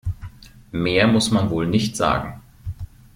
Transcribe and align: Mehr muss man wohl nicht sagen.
Mehr 0.71 1.07
muss 1.07 1.29
man 1.29 1.51
wohl 1.51 1.67
nicht 1.67 1.95
sagen. 1.95 2.41